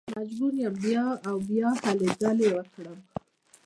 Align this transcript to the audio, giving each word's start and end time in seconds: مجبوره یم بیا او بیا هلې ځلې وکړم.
مجبوره 0.17 0.57
یم 0.63 0.73
بیا 0.83 1.05
او 1.27 1.35
بیا 1.47 1.69
هلې 1.83 2.09
ځلې 2.21 2.47
وکړم. 2.53 2.99